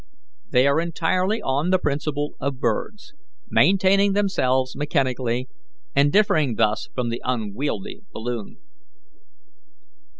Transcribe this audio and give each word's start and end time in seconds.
They 0.49 0.65
are 0.65 0.79
entirely 0.81 1.43
on 1.43 1.69
the 1.69 1.77
principle 1.77 2.33
of 2.39 2.59
birds, 2.59 3.13
maintaining 3.51 4.13
themselves 4.13 4.75
mechanically, 4.75 5.47
and 5.95 6.11
differing 6.11 6.55
thus 6.55 6.89
from 6.95 7.09
the 7.09 7.21
unwieldy 7.23 8.01
balloon. 8.11 8.57